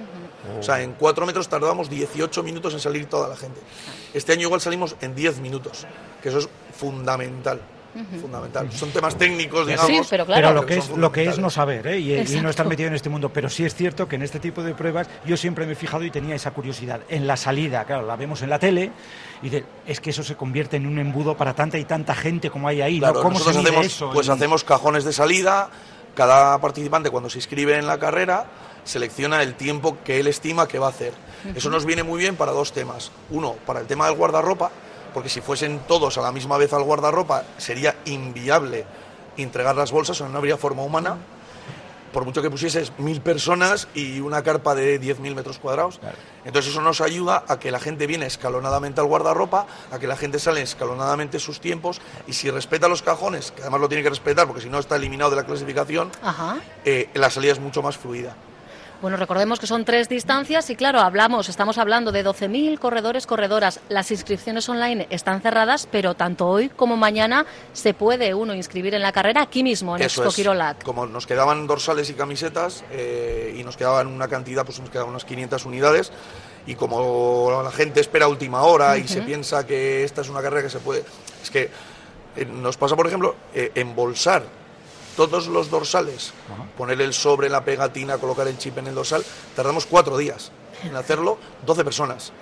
O 0.60 0.62
sea, 0.62 0.80
en 0.80 0.92
4 0.92 1.26
metros 1.26 1.48
tardábamos 1.48 1.90
18 1.90 2.40
minutos 2.44 2.72
en 2.72 2.78
salir 2.78 3.06
toda 3.06 3.26
la 3.28 3.34
gente. 3.36 3.60
Este 4.14 4.32
año 4.32 4.42
igual 4.42 4.60
salimos 4.60 4.94
en 5.00 5.16
10 5.16 5.40
minutos. 5.40 5.86
Que 6.22 6.28
eso 6.28 6.38
es 6.38 6.48
fundamental. 6.76 7.60
Fundamental. 8.20 8.70
Son 8.72 8.90
temas 8.90 9.16
técnicos, 9.16 9.66
digamos. 9.66 9.86
Sí, 9.90 10.00
pero 10.10 10.24
claro. 10.26 10.40
Pero 10.48 10.54
lo 10.60 10.66
que, 10.66 10.76
es, 10.76 10.88
lo 10.90 11.10
que 11.12 11.24
es 11.24 11.38
no 11.38 11.50
saber 11.50 11.86
¿eh? 11.88 11.98
y, 11.98 12.12
y 12.14 12.40
no 12.40 12.50
estar 12.50 12.66
metido 12.66 12.88
en 12.88 12.94
este 12.94 13.08
mundo. 13.08 13.30
Pero 13.32 13.48
sí 13.48 13.64
es 13.64 13.74
cierto 13.74 14.06
que 14.06 14.16
en 14.16 14.22
este 14.22 14.38
tipo 14.40 14.62
de 14.62 14.74
pruebas 14.74 15.08
yo 15.24 15.36
siempre 15.36 15.66
me 15.66 15.72
he 15.72 15.76
fijado 15.76 16.04
y 16.04 16.10
tenía 16.10 16.34
esa 16.34 16.50
curiosidad. 16.52 17.00
En 17.08 17.26
la 17.26 17.36
salida, 17.36 17.84
claro, 17.84 18.06
la 18.06 18.16
vemos 18.16 18.42
en 18.42 18.50
la 18.50 18.58
tele 18.58 18.92
y 19.42 19.48
de- 19.48 19.64
es 19.86 20.00
que 20.00 20.10
eso 20.10 20.22
se 20.22 20.36
convierte 20.36 20.76
en 20.76 20.86
un 20.86 20.98
embudo 20.98 21.36
para 21.36 21.54
tanta 21.54 21.78
y 21.78 21.84
tanta 21.84 22.14
gente 22.14 22.50
como 22.50 22.68
hay 22.68 22.80
ahí. 22.82 23.00
¿no? 23.00 23.06
Claro, 23.06 23.22
¿Cómo 23.22 23.38
se 23.38 23.46
nosotros 23.46 23.64
mide 23.64 23.70
hacemos, 23.70 23.86
eso? 23.86 24.10
pues 24.12 24.26
Y- 24.26 24.30
hacemos 24.30 24.64
cajones 24.64 25.04
de 25.04 25.12
salida. 25.12 25.70
Cada 26.14 26.58
participante 26.60 27.10
cuando 27.10 27.30
se 27.30 27.38
inscribe 27.38 27.76
en 27.78 27.86
la 27.86 27.98
carrera 27.98 28.46
selecciona 28.84 29.42
el 29.42 29.54
tiempo 29.54 29.98
que 30.04 30.18
él 30.18 30.26
estima 30.26 30.66
que 30.66 30.78
va 30.78 30.86
a 30.86 30.90
hacer. 30.90 31.12
Eso 31.54 31.70
nos 31.70 31.84
viene 31.84 32.02
muy 32.02 32.18
bien 32.20 32.36
para 32.36 32.52
dos 32.52 32.72
temas. 32.72 33.12
Uno, 33.30 33.54
para 33.66 33.80
el 33.80 33.86
tema 33.86 34.06
del 34.06 34.16
guardarropa, 34.16 34.70
porque 35.12 35.28
si 35.28 35.40
fuesen 35.40 35.80
todos 35.88 36.18
a 36.18 36.22
la 36.22 36.32
misma 36.32 36.56
vez 36.58 36.72
al 36.72 36.82
guardarropa 36.82 37.44
sería 37.56 37.96
inviable 38.04 38.84
entregar 39.36 39.76
las 39.76 39.92
bolsas, 39.92 40.20
o 40.20 40.24
sea, 40.24 40.28
no 40.32 40.38
habría 40.38 40.56
forma 40.56 40.82
humana. 40.82 41.16
por 42.12 42.24
mucho 42.24 42.40
que 42.40 42.50
pusieses 42.50 42.90
mil 42.98 43.20
personas 43.20 43.86
y 43.94 44.20
una 44.20 44.42
carpa 44.42 44.74
de 44.74 44.98
10.000 44.98 45.34
metros 45.34 45.58
cuadrados. 45.58 46.00
Entonces 46.46 46.72
eso 46.72 46.80
nos 46.80 47.02
ayuda 47.02 47.44
a 47.46 47.58
que 47.58 47.70
la 47.70 47.78
gente 47.78 48.06
viene 48.06 48.24
escalonadamente 48.24 49.02
al 49.02 49.06
guardarropa, 49.06 49.66
a 49.92 49.98
que 49.98 50.06
la 50.06 50.16
gente 50.16 50.38
sale 50.38 50.62
escalonadamente 50.62 51.38
sus 51.38 51.60
tiempos 51.60 52.00
y 52.26 52.32
si 52.32 52.50
respeta 52.50 52.88
los 52.88 53.02
cajones, 53.02 53.52
que 53.52 53.60
además 53.60 53.82
lo 53.82 53.88
tiene 53.88 54.02
que 54.02 54.08
respetar 54.08 54.46
porque 54.46 54.62
si 54.62 54.70
no 54.70 54.78
está 54.78 54.96
eliminado 54.96 55.28
de 55.30 55.36
la 55.36 55.44
clasificación, 55.44 56.10
Ajá. 56.22 56.56
eh, 56.86 57.10
la 57.12 57.28
salida 57.28 57.52
es 57.52 57.60
mucho 57.60 57.82
más 57.82 57.98
fluida. 57.98 58.34
Bueno, 59.00 59.16
recordemos 59.16 59.60
que 59.60 59.68
son 59.68 59.84
tres 59.84 60.08
distancias 60.08 60.70
y 60.70 60.74
claro, 60.76 60.98
hablamos, 60.98 61.48
estamos 61.48 61.78
hablando 61.78 62.10
de 62.10 62.24
12.000 62.24 62.80
corredores, 62.80 63.28
corredoras. 63.28 63.78
Las 63.88 64.10
inscripciones 64.10 64.68
online 64.68 65.06
están 65.10 65.40
cerradas, 65.40 65.88
pero 65.88 66.14
tanto 66.14 66.48
hoy 66.48 66.68
como 66.68 66.96
mañana 66.96 67.46
se 67.72 67.94
puede 67.94 68.34
uno 68.34 68.54
inscribir 68.54 68.94
en 68.94 69.02
la 69.02 69.12
carrera 69.12 69.42
aquí 69.42 69.62
mismo, 69.62 69.94
en 69.94 70.02
Eso 70.02 70.24
Expo. 70.24 70.34
Quirolac. 70.34 70.82
Como 70.82 71.06
nos 71.06 71.28
quedaban 71.28 71.68
dorsales 71.68 72.10
y 72.10 72.14
camisetas 72.14 72.84
eh, 72.90 73.54
y 73.56 73.62
nos 73.62 73.76
quedaban 73.76 74.08
una 74.08 74.26
cantidad, 74.26 74.64
pues 74.64 74.80
nos 74.80 74.90
quedaban 74.90 75.10
unas 75.10 75.24
500 75.24 75.64
unidades 75.64 76.10
y 76.66 76.74
como 76.74 77.62
la 77.62 77.70
gente 77.70 78.00
espera 78.00 78.26
última 78.26 78.62
hora 78.62 78.98
y 78.98 79.06
se 79.06 79.22
piensa 79.22 79.64
que 79.64 80.02
esta 80.02 80.22
es 80.22 80.28
una 80.28 80.42
carrera 80.42 80.62
que 80.62 80.70
se 80.70 80.80
puede... 80.80 81.04
Es 81.40 81.52
que 81.52 81.70
eh, 82.34 82.44
nos 82.44 82.76
pasa, 82.76 82.96
por 82.96 83.06
ejemplo, 83.06 83.36
eh, 83.54 83.70
embolsar 83.76 84.57
todos 85.18 85.48
los 85.48 85.68
dorsales, 85.68 86.32
poner 86.76 87.00
el 87.00 87.12
sobre, 87.12 87.48
la 87.48 87.64
pegatina, 87.64 88.18
colocar 88.18 88.46
el 88.46 88.56
chip 88.56 88.78
en 88.78 88.86
el 88.86 88.94
dorsal, 88.94 89.24
tardamos 89.56 89.84
cuatro 89.84 90.16
días 90.16 90.52
en 90.84 90.94
hacerlo, 90.94 91.38
12 91.66 91.82
personas. 91.82 92.32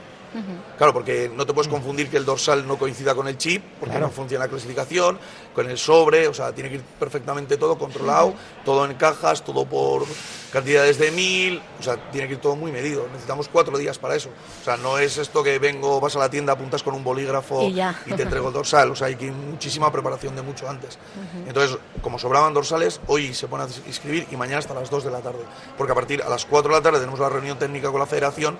Claro, 0.76 0.92
porque 0.92 1.30
no 1.34 1.46
te 1.46 1.54
puedes 1.54 1.68
confundir 1.68 2.10
que 2.10 2.16
el 2.16 2.24
dorsal 2.24 2.66
no 2.66 2.76
coincida 2.76 3.14
con 3.14 3.26
el 3.28 3.38
chip, 3.38 3.62
porque 3.80 3.92
Claro. 3.92 4.06
no 4.08 4.12
funciona 4.12 4.44
la 4.44 4.50
clasificación, 4.50 5.18
con 5.54 5.70
el 5.70 5.78
sobre, 5.78 6.28
o 6.28 6.34
sea, 6.34 6.52
tiene 6.52 6.68
que 6.68 6.76
ir 6.76 6.82
perfectamente 6.98 7.56
todo 7.56 7.78
controlado, 7.78 8.34
todo 8.64 8.84
en 8.84 8.94
cajas, 8.94 9.42
todo 9.44 9.64
por 9.64 10.04
cantidades 10.52 10.98
de 10.98 11.10
mil, 11.10 11.60
o 11.80 11.82
sea, 11.82 11.96
tiene 12.10 12.26
que 12.28 12.34
ir 12.34 12.40
todo 12.40 12.56
muy 12.56 12.72
medido. 12.72 13.06
Necesitamos 13.08 13.48
cuatro 13.48 13.76
días 13.78 13.98
para 13.98 14.14
eso. 14.14 14.28
O 14.60 14.64
sea, 14.64 14.76
no 14.76 14.98
es 14.98 15.16
esto 15.18 15.42
que 15.42 15.58
vengo, 15.58 16.00
vas 16.00 16.16
a 16.16 16.18
la 16.18 16.30
tienda, 16.30 16.52
apuntas 16.52 16.82
con 16.82 16.94
un 16.94 17.02
bolígrafo 17.04 17.62
Y 18.06 18.12
te 18.12 18.22
entrego 18.22 18.48
el 18.48 18.54
dorsal, 18.54 18.90
o 18.90 18.96
sea, 18.96 19.06
hay 19.08 19.16
que 19.16 19.30
muchísima 19.30 19.90
preparación 19.90 20.36
de 20.36 20.42
mucho 20.42 20.68
antes. 20.68 20.98
Entonces, 21.46 21.78
como 22.02 22.18
sobraban 22.18 22.52
dorsales, 22.52 23.00
hoy 23.06 23.32
se 23.34 23.48
pone 23.48 23.64
a 23.64 23.68
inscribir 23.86 24.26
y 24.30 24.36
mañana 24.36 24.58
hasta 24.58 24.74
las 24.74 24.90
2 24.90 25.04
de 25.04 25.10
la 25.10 25.20
tarde, 25.20 25.44
porque 25.78 25.92
a 25.92 25.94
partir 25.94 26.22
a 26.22 26.28
las 26.28 26.44
4 26.44 26.70
de 26.70 26.76
la 26.78 26.82
tarde 26.82 26.98
tenemos 27.00 27.18
la 27.20 27.28
reunión 27.28 27.58
técnica 27.58 27.90
con 27.90 28.00
la 28.00 28.06
federación 28.06 28.58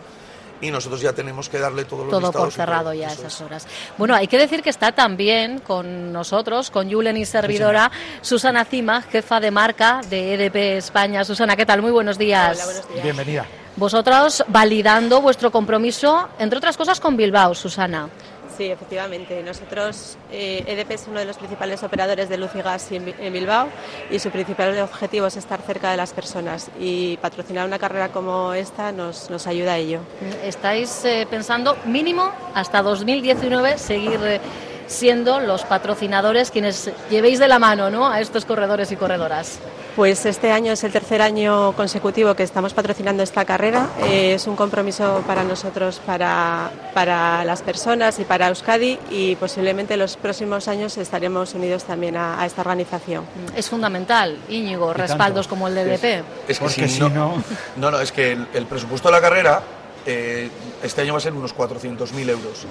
y 0.60 0.70
nosotros 0.70 1.00
ya 1.00 1.12
tenemos 1.12 1.48
que 1.48 1.58
darle 1.58 1.84
todos 1.84 2.02
los 2.06 2.10
Todo 2.10 2.20
por 2.20 2.28
listados 2.30 2.54
y 2.54 2.56
cerrado 2.56 2.84
todo. 2.84 2.94
ya 2.94 3.08
a 3.08 3.12
esas 3.12 3.34
es. 3.34 3.40
horas. 3.40 3.66
Bueno, 3.98 4.14
hay 4.14 4.26
que 4.26 4.38
decir 4.38 4.62
que 4.62 4.70
está 4.70 4.92
también 4.92 5.58
con 5.60 6.12
nosotros, 6.12 6.70
con 6.70 6.90
Julen 6.90 7.16
y 7.16 7.24
servidora, 7.26 7.90
Susana 8.22 8.64
Cima, 8.64 9.02
jefa 9.02 9.40
de 9.40 9.50
marca 9.50 10.00
de 10.08 10.34
EDP 10.34 10.56
España. 10.78 11.24
Susana, 11.24 11.56
¿qué 11.56 11.66
tal? 11.66 11.82
Muy 11.82 11.90
buenos 11.90 12.18
días. 12.18 12.56
Hola, 12.56 12.64
buenos 12.64 12.88
días. 12.88 13.02
Bienvenida. 13.02 13.46
Vosotros 13.76 14.42
validando 14.48 15.20
vuestro 15.20 15.50
compromiso, 15.52 16.28
entre 16.38 16.56
otras 16.56 16.78
cosas, 16.78 16.98
con 16.98 17.14
Bilbao, 17.16 17.54
Susana. 17.54 18.08
Sí, 18.56 18.70
efectivamente. 18.70 19.42
Nosotros, 19.42 20.16
eh, 20.32 20.64
EDP 20.66 20.92
es 20.92 21.06
uno 21.08 21.18
de 21.18 21.26
los 21.26 21.36
principales 21.36 21.82
operadores 21.82 22.28
de 22.30 22.38
luz 22.38 22.50
y 22.54 22.62
gas 22.62 22.90
en 22.90 23.32
Bilbao 23.32 23.68
y 24.10 24.18
su 24.18 24.30
principal 24.30 24.78
objetivo 24.78 25.26
es 25.26 25.36
estar 25.36 25.60
cerca 25.60 25.90
de 25.90 25.98
las 25.98 26.12
personas 26.12 26.70
y 26.80 27.18
patrocinar 27.18 27.66
una 27.66 27.78
carrera 27.78 28.08
como 28.08 28.54
esta 28.54 28.92
nos, 28.92 29.28
nos 29.28 29.46
ayuda 29.46 29.74
a 29.74 29.78
ello. 29.78 30.00
Estáis 30.42 31.04
eh, 31.04 31.26
pensando 31.28 31.76
mínimo 31.84 32.30
hasta 32.54 32.80
2019 32.80 33.76
seguir 33.76 34.20
eh, 34.22 34.40
siendo 34.86 35.40
los 35.40 35.64
patrocinadores 35.64 36.50
quienes 36.50 36.90
llevéis 37.10 37.38
de 37.38 37.48
la 37.48 37.58
mano 37.58 37.90
¿no? 37.90 38.08
a 38.08 38.20
estos 38.20 38.44
corredores 38.44 38.92
y 38.92 38.96
corredoras. 38.96 39.58
Pues 39.96 40.26
este 40.26 40.52
año 40.52 40.72
es 40.72 40.84
el 40.84 40.92
tercer 40.92 41.22
año 41.22 41.72
consecutivo 41.72 42.34
que 42.34 42.42
estamos 42.42 42.74
patrocinando 42.74 43.22
esta 43.22 43.46
carrera. 43.46 43.88
Eh, 44.04 44.34
es 44.34 44.46
un 44.46 44.54
compromiso 44.54 45.24
para 45.26 45.42
nosotros, 45.42 46.02
para, 46.04 46.70
para 46.92 47.42
las 47.44 47.62
personas 47.62 48.18
y 48.18 48.24
para 48.24 48.48
Euskadi 48.48 48.98
y 49.10 49.36
posiblemente 49.36 49.96
los 49.96 50.18
próximos 50.18 50.68
años 50.68 50.98
estaremos 50.98 51.54
unidos 51.54 51.84
también 51.84 52.14
a, 52.18 52.38
a 52.40 52.44
esta 52.44 52.60
organización. 52.60 53.24
Es 53.56 53.70
fundamental, 53.70 54.36
Íñigo, 54.50 54.88
tanto. 54.88 55.02
respaldos 55.02 55.48
como 55.48 55.66
el 55.66 55.74
de 55.74 55.94
EDP. 55.94 56.24
Es 56.46 56.58
que 56.58 56.88
si 56.88 57.00
no- 57.00 57.42
No, 57.76 57.90
no, 57.90 57.98
es 57.98 58.12
que 58.12 58.32
el, 58.32 58.46
el 58.52 58.66
presupuesto 58.66 59.08
de 59.08 59.12
la 59.12 59.20
carrera 59.22 59.62
eh, 60.04 60.50
este 60.82 61.00
año 61.00 61.14
va 61.14 61.18
a 61.18 61.22
ser 61.22 61.32
unos 61.32 61.56
400.000 61.56 62.28
euros. 62.28 62.66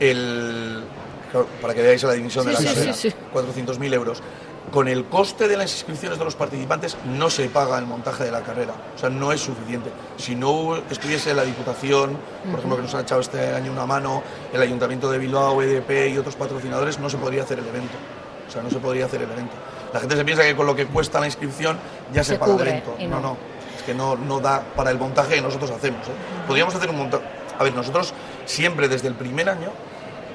El, 0.00 0.82
claro, 1.30 1.46
para 1.60 1.74
que 1.74 1.82
veáis 1.82 2.02
la 2.02 2.12
dimensión 2.12 2.44
de 2.46 2.56
Sí, 2.56 2.64
la 2.64 2.70
sí, 2.70 2.76
carrera, 2.76 2.92
sí, 2.94 3.10
sí. 3.10 3.16
400.000 3.34 3.94
euros. 3.94 4.22
Con 4.70 4.86
el 4.86 5.06
coste 5.06 5.48
de 5.48 5.56
las 5.56 5.72
inscripciones 5.72 6.18
de 6.18 6.24
los 6.24 6.36
participantes 6.36 6.96
no 7.04 7.28
se 7.28 7.48
paga 7.48 7.76
el 7.78 7.86
montaje 7.86 8.24
de 8.24 8.30
la 8.30 8.42
carrera, 8.42 8.72
o 8.94 8.98
sea, 8.98 9.08
no 9.10 9.32
es 9.32 9.40
suficiente. 9.40 9.90
Si 10.16 10.36
no 10.36 10.76
estuviese 10.90 11.34
la 11.34 11.42
Diputación, 11.42 12.16
por 12.50 12.58
ejemplo, 12.58 12.76
que 12.76 12.82
nos 12.82 12.94
ha 12.94 13.00
echado 13.00 13.20
este 13.20 13.52
año 13.54 13.72
una 13.72 13.86
mano, 13.86 14.22
el 14.52 14.62
Ayuntamiento 14.62 15.10
de 15.10 15.18
Bilbao, 15.18 15.60
EDP 15.60 16.12
y 16.14 16.18
otros 16.18 16.36
patrocinadores, 16.36 17.00
no 17.00 17.10
se 17.10 17.16
podría 17.16 17.42
hacer 17.42 17.58
el 17.58 17.66
evento. 17.66 17.94
O 18.46 18.50
sea, 18.52 18.62
no 18.62 18.70
se 18.70 18.78
podría 18.78 19.06
hacer 19.06 19.22
el 19.22 19.30
evento. 19.30 19.54
La 19.92 19.98
gente 19.98 20.14
se 20.16 20.24
piensa 20.24 20.44
que 20.44 20.54
con 20.54 20.66
lo 20.66 20.76
que 20.76 20.86
cuesta 20.86 21.18
la 21.18 21.26
inscripción 21.26 21.76
ya 22.12 22.22
se, 22.22 22.34
Se 22.34 22.38
paga 22.38 22.52
cubre, 22.52 22.70
el 22.70 22.76
evento. 22.76 22.96
no. 23.08 23.20
no. 23.20 23.36
Es 23.76 23.82
que 23.82 23.94
no, 23.94 24.14
no 24.14 24.40
da 24.40 24.62
para 24.76 24.90
el 24.90 24.98
montaje 24.98 25.36
que 25.36 25.40
nosotros 25.40 25.70
hacemos. 25.70 26.06
¿eh? 26.06 26.12
Podríamos 26.46 26.74
hacer 26.74 26.90
un 26.90 26.98
montaje. 26.98 27.24
A 27.58 27.64
ver, 27.64 27.74
nosotros 27.74 28.12
siempre 28.44 28.88
desde 28.88 29.08
el 29.08 29.14
primer 29.14 29.48
año 29.48 29.70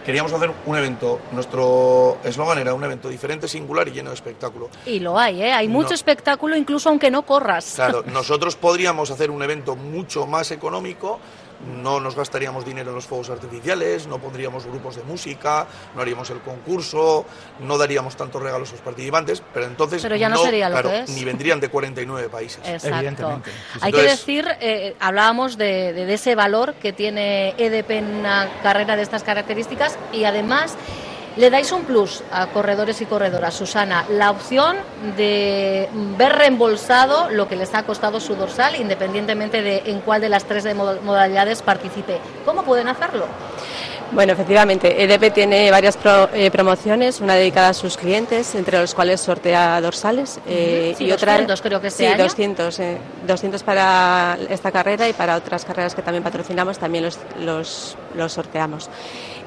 queríamos 0.06 0.32
hacer 0.34 0.52
un 0.66 0.78
evento. 0.78 1.20
Nuestro 1.32 2.18
eslogan 2.24 2.58
era 2.60 2.74
un 2.74 2.84
evento 2.84 3.10
diferente, 3.10 3.48
singular 3.48 3.88
y 3.88 3.92
lleno 3.92 4.10
de 4.12 4.16
espectáculo. 4.16 4.70
Y 4.86 5.00
lo 5.00 5.18
hay, 5.18 5.42
¿eh? 5.42 5.52
Hay 5.52 5.68
mucho 5.68 5.90
No. 5.90 5.96
espectáculo, 5.96 6.56
incluso 6.56 6.90
aunque 6.90 7.10
no 7.12 7.24
corras. 7.24 7.74
Claro, 7.76 8.04
nosotros 8.14 8.56
podríamos 8.56 9.12
hacer 9.12 9.32
un 9.32 9.42
evento 9.44 9.76
mucho 9.76 10.26
más 10.28 10.52
económico, 10.52 11.20
no 11.66 12.00
nos 12.00 12.16
gastaríamos 12.16 12.66
dinero 12.66 12.90
en 12.90 12.96
los 12.96 13.06
fuegos 13.06 13.30
artificiales, 13.30 14.08
no 14.08 14.20
pondríamos 14.20 14.66
grupos 14.66 14.96
de 14.96 15.04
música, 15.04 15.68
no 15.96 16.02
haríamos 16.02 16.30
el 16.30 16.40
concurso, 16.40 17.26
no 17.60 17.78
daríamos 17.78 18.16
tantos 18.16 18.42
regalos 18.42 18.70
a 18.70 18.72
los 18.74 18.82
participantes, 18.82 19.42
pero 19.54 19.66
entonces 19.66 20.02
Pero 20.02 20.16
ya 20.16 20.30
no 20.30 20.38
sería 20.38 20.70
lo 20.70 20.74
claro, 20.76 20.90
que 20.90 21.00
es. 21.02 21.10
ni 21.10 21.24
vendrían 21.24 21.60
de 21.60 21.70
49 21.70 22.30
países. 22.30 22.60
Exacto. 22.66 22.96
Evidentemente, 22.98 23.52
sí, 23.52 23.58
sí. 23.74 23.80
Hay 23.82 23.92
que 23.92 24.02
decir, 24.04 24.48
eh, 24.62 24.96
hablábamos 25.00 25.58
de, 25.58 25.94
de- 25.94 26.06
de 26.06 26.14
ese 26.14 26.36
valor 26.36 26.74
que 26.76 26.94
tiene 26.94 27.56
EDP 27.58 27.92
en 27.98 28.06
una 28.16 28.48
carrera 28.64 28.96
de 28.96 29.02
estas 29.04 29.24
características 29.24 29.98
y 30.14 30.24
además 30.26 30.76
le 31.38 31.50
dais 31.50 31.72
un 31.72 31.84
plus 31.84 32.24
a 32.32 32.48
corredores 32.48 33.02
y 33.02 33.06
corredoras, 33.06 33.54
Susana, 33.54 34.06
la 34.10 34.32
opción 34.32 34.78
de 35.18 35.90
ver 36.18 36.34
reembolsado 36.34 37.30
lo 37.30 37.48
que 37.48 37.56
les 37.56 37.74
ha 37.74 37.84
costado 37.84 38.20
su 38.20 38.36
dorsal, 38.36 38.76
independientemente 38.76 39.62
de 39.62 39.84
en 39.86 40.00
cuál 40.02 40.22
de 40.22 40.30
las 40.30 40.46
tres 40.46 40.64
de 40.64 40.76
mod- 40.76 41.02
modalidades 41.02 41.62
participe. 41.62 42.20
¿Cómo 42.46 42.64
pueden 42.64 42.88
hacerlo? 42.88 43.26
Bueno, 44.12 44.34
efectivamente, 44.34 45.04
EDP 45.04 45.34
tiene 45.34 45.70
varias 45.72 45.98
pro- 45.98 46.30
eh, 46.32 46.52
promociones, 46.52 47.20
una 47.22 47.34
dedicada 47.34 47.70
a 47.70 47.74
sus 47.74 47.98
clientes, 47.98 48.54
entre 48.56 48.78
los 48.80 48.94
cuales 48.94 49.20
sortea 49.20 49.82
dorsales 49.82 50.40
eh, 50.48 50.94
Sí, 50.98 51.06
y 51.06 51.12
otra 51.12 51.34
200 51.34 51.62
creo 51.62 51.82
que 51.82 51.88
este 51.88 52.06
sí, 52.06 52.14
año. 52.14 52.24
200, 52.24 52.80
eh, 52.80 52.98
200 53.28 53.64
para 53.64 54.38
esta 54.48 54.72
carrera 54.72 55.10
y 55.10 55.14
para 55.14 55.36
otras 55.36 55.66
carreras 55.66 55.96
que 55.96 56.04
también 56.04 56.24
patrocinamos 56.24 56.78
también 56.78 57.04
los, 57.04 57.18
los, 57.40 57.98
los 58.16 58.34
sorteamos. 58.34 58.90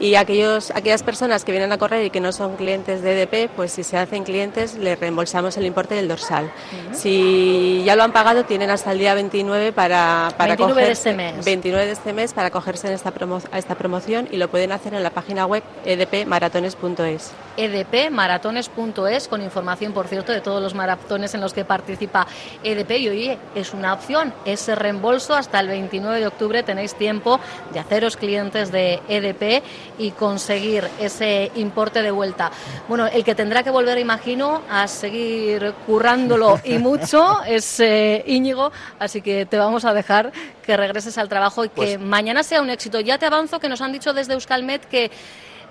Y 0.00 0.14
aquellos, 0.14 0.70
aquellas 0.70 1.02
personas 1.02 1.44
que 1.44 1.50
vienen 1.50 1.72
a 1.72 1.78
correr 1.78 2.04
y 2.04 2.10
que 2.10 2.20
no 2.20 2.30
son 2.32 2.54
clientes 2.56 3.02
de 3.02 3.20
EDP, 3.22 3.50
pues 3.56 3.72
si 3.72 3.82
se 3.82 3.96
hacen 3.96 4.22
clientes 4.22 4.74
les 4.76 4.98
reembolsamos 5.00 5.56
el 5.56 5.66
importe 5.66 5.94
del 5.96 6.06
dorsal. 6.06 6.50
Si 6.92 7.82
ya 7.84 7.96
lo 7.96 8.04
han 8.04 8.12
pagado 8.12 8.44
tienen 8.44 8.70
hasta 8.70 8.92
el 8.92 8.98
día 8.98 9.14
29 9.14 9.72
para, 9.72 10.30
para 10.36 10.54
29 10.56 10.86
de 10.86 10.92
este 10.92 11.14
mes. 11.14 11.44
29 11.44 11.86
de 11.86 11.92
este 11.92 12.12
mes 12.12 12.32
para 12.32 12.50
cogerse 12.50 12.86
en 12.86 12.92
esta 12.94 13.12
promo- 13.12 13.42
a 13.50 13.58
esta 13.58 13.74
promoción 13.74 14.28
y 14.30 14.36
lo 14.36 14.48
pueden 14.48 14.70
hacer 14.72 14.94
en 14.94 15.02
la 15.02 15.10
página 15.10 15.46
web 15.46 15.62
edpmaratones.es. 15.84 17.32
edpmaratones.es 17.58 19.28
con 19.28 19.42
información, 19.42 19.92
por 19.92 20.06
cierto, 20.06 20.32
de 20.32 20.40
todos 20.40 20.62
los 20.62 20.74
maratones 20.74 21.34
en 21.34 21.40
los 21.40 21.52
que 21.52 21.64
participa 21.64 22.26
EDP. 22.62 22.90
Y 22.98 23.08
oye, 23.08 23.38
es 23.54 23.74
una 23.74 23.92
opción, 23.92 24.32
ese 24.44 24.74
reembolso 24.74 25.34
hasta 25.34 25.60
el 25.60 25.68
29 25.68 26.20
de 26.20 26.26
octubre 26.26 26.62
tenéis 26.62 26.94
tiempo 26.94 27.40
de 27.72 27.80
haceros 27.80 28.16
clientes 28.16 28.70
de 28.72 29.00
EDP 29.08 29.62
y 29.98 30.12
conseguir 30.12 30.88
ese 31.00 31.50
importe 31.56 32.02
de 32.02 32.10
vuelta. 32.10 32.50
Bueno, 32.88 33.06
el 33.06 33.24
que 33.24 33.34
tendrá 33.34 33.62
que 33.62 33.70
volver, 33.70 33.98
imagino, 33.98 34.62
a 34.70 34.86
seguir 34.88 35.72
currándolo 35.86 36.60
y 36.64 36.78
mucho 36.78 37.42
es 37.44 37.80
eh, 37.80 38.22
Íñigo, 38.26 38.70
así 38.98 39.20
que 39.22 39.46
te 39.46 39.58
vamos 39.58 39.84
a 39.84 39.92
dejar 39.92 40.32
que 40.62 40.76
regreses 40.76 41.16
al 41.18 41.28
trabajo 41.28 41.64
y 41.64 41.68
que 41.70 41.74
Pues- 41.74 41.98
mañana 42.00 42.42
sea 42.42 42.60
un 42.62 42.70
éxito. 42.70 43.00
Ya 43.00 43.18
te 43.18 43.26
avanzo 43.26 43.58
que 43.58 43.68
nos 43.68 43.80
han 43.80 43.92
dicho 43.92 44.12
desde 44.12 44.34
Euskalmet 44.34 44.84
que 44.86 45.10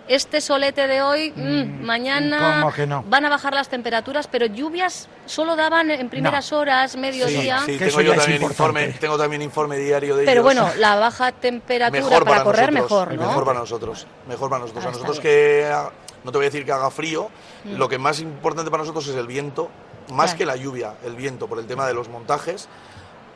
este 0.07 0.41
solete 0.41 0.87
de 0.87 1.01
hoy, 1.01 1.31
mm, 1.35 1.83
mañana 1.83 2.59
¿cómo 2.61 2.73
que 2.73 2.87
no? 2.87 3.03
van 3.07 3.25
a 3.25 3.29
bajar 3.29 3.53
las 3.53 3.67
temperaturas, 3.69 4.27
pero 4.27 4.45
lluvias 4.45 5.09
solo 5.25 5.55
daban 5.55 5.91
en 5.91 6.09
primeras 6.09 6.51
horas, 6.53 6.95
mediodía. 6.95 7.59
Sí, 7.65 7.77
Que 7.77 7.87
tengo 7.87 8.01
yo 8.01 8.15
también 8.15 8.41
informe, 8.41 8.87
tengo 8.99 9.17
también 9.17 9.41
informe 9.41 9.77
diario 9.77 10.15
de 10.15 10.23
Pero 10.25 10.41
ellos. 10.41 10.43
bueno, 10.43 10.69
la 10.77 10.95
baja 10.95 11.31
temperatura 11.31 12.01
mejor 12.01 12.23
para, 12.23 12.31
para, 12.37 12.43
correr 12.43 12.71
nosotros, 12.73 12.99
mejor, 13.09 13.13
¿no? 13.21 13.27
Mejor 13.27 13.45
para 13.45 13.59
nosotros, 13.59 14.07
mejor 14.27 14.49
para 14.49 14.59
nosotros. 14.61 14.85
Ah, 14.85 14.87
a 14.87 14.91
está 14.91 15.01
nosotros 15.03 15.19
que 15.21 15.65
ha- 15.65 15.91
no 16.23 16.31
te 16.31 16.37
voy 16.37 16.45
a 16.45 16.49
decir 16.49 16.65
que 16.65 16.71
haga 16.71 16.89
frío, 16.89 17.29
Mm. 17.65 17.75
lo 17.75 17.89
que 17.89 17.97
más 17.97 18.19
importante 18.19 18.71
para 18.71 18.83
nosotros 18.83 19.07
es 19.07 19.15
el 19.15 19.27
viento 19.27 19.69
más 20.09 20.27
Claro. 20.31 20.37
que 20.37 20.45
la 20.45 20.55
lluvia, 20.55 20.93
el 21.05 21.15
viento, 21.17 21.47
por 21.47 21.59
el 21.59 21.65
tema 21.67 21.85
de 21.85 21.93
los 21.93 22.07
montajes, 22.07 22.69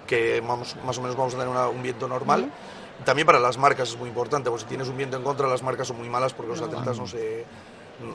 que 0.08 0.42
vamos, 0.42 0.76
más 0.86 0.98
o 0.98 1.02
menos 1.02 1.18
vamos 1.18 1.34
a 1.34 1.38
tener 1.38 1.50
una- 1.50 1.68
un 1.68 1.82
viento 1.84 2.08
normal. 2.08 2.50
También 3.06 3.26
para 3.26 3.40
las 3.40 3.58
marcas 3.58 3.90
es 3.90 3.98
muy 3.98 4.10
importante, 4.10 4.50
porque 4.50 4.64
si 4.64 4.70
tienes 4.70 4.88
un 4.88 4.98
viento 4.98 5.18
en 5.18 5.24
contra, 5.24 5.48
las 5.48 5.64
marcas 5.64 5.88
son 5.88 5.98
muy 5.98 6.10
malas 6.10 6.34
porque 6.34 6.52
los 6.52 6.62
atletas 6.62 6.98
no, 6.98 7.08
se, 7.08 7.46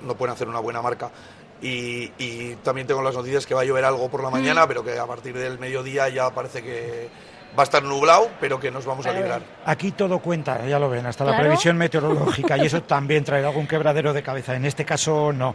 no 0.03 0.15
pueden 0.15 0.35
hacer 0.35 0.49
una 0.49 0.61
buena 0.61 0.83
marca. 0.83 1.11
Y, 1.61 2.13
y 2.19 2.57
también 2.63 2.87
tengo 2.87 3.03
las 3.03 3.15
noticias 3.15 3.47
que 3.47 3.55
va 3.55 3.63
a 3.63 3.65
llover 3.65 3.85
algo 3.85 4.09
por 4.11 4.23
la 4.23 4.31
mañana, 4.31 4.67
pero 4.67 4.85
que 4.85 4.99
a 4.99 5.07
partir 5.07 5.37
del 5.37 5.59
mediodía 5.59 6.09
ya 6.09 6.31
parece 6.31 6.63
que 6.63 7.09
va 7.57 7.63
a 7.63 7.65
estar 7.65 7.83
nublado, 7.83 8.29
pero 8.41 8.61
que 8.61 8.71
nos 8.71 8.85
vamos 8.85 9.07
a 9.07 9.13
librar. 9.13 9.43
Aquí 9.65 9.93
todo 9.93 10.19
cuenta, 10.19 10.65
ya 10.67 10.79
lo 10.79 10.91
ven, 10.91 11.07
hasta 11.07 11.25
la 11.25 11.39
previsión 11.39 11.77
meteorológica 11.77 12.59
y 12.59 12.67
eso 12.67 12.83
también 12.87 13.25
traerá 13.25 13.49
algún 13.49 13.67
quebradero 13.67 14.13
de 14.13 14.23
cabeza. 14.23 14.55
En 14.55 14.65
este 14.65 14.85
caso, 14.85 15.33
no. 15.33 15.55